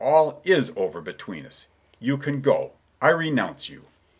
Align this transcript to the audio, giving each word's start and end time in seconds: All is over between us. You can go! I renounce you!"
All 0.03 0.41
is 0.43 0.73
over 0.75 0.99
between 0.99 1.45
us. 1.45 1.67
You 1.99 2.17
can 2.17 2.41
go! 2.41 2.71
I 2.99 3.09
renounce 3.09 3.69
you!" 3.69 3.83